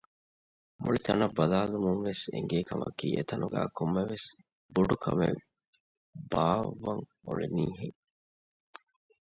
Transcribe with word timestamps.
މުޅި 0.81 0.99
ތަނަށް 1.05 1.35
ބަލާލަުމުންވެސް 1.37 2.23
އެނގޭ 2.33 2.57
ކަމަކީ 2.69 3.07
އެތަނުގައި 3.15 3.69
ކޮންމެވެސް 3.77 4.27
ބޮޑުކަމެއް 4.73 5.41
ބާއްވަން 6.31 7.03
އުޅެނީ 7.25 7.65
ހެން 7.79 7.99